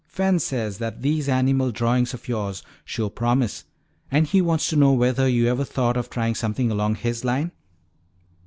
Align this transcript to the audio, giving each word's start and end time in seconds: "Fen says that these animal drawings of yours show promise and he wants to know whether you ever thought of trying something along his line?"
"Fen 0.07 0.39
says 0.39 0.79
that 0.79 1.03
these 1.03 1.29
animal 1.29 1.69
drawings 1.69 2.11
of 2.15 2.27
yours 2.27 2.63
show 2.83 3.07
promise 3.07 3.65
and 4.09 4.25
he 4.25 4.41
wants 4.41 4.67
to 4.69 4.75
know 4.75 4.93
whether 4.93 5.27
you 5.27 5.45
ever 5.45 5.63
thought 5.63 5.95
of 5.95 6.09
trying 6.09 6.33
something 6.33 6.71
along 6.71 6.95
his 6.95 7.23
line?" 7.23 7.51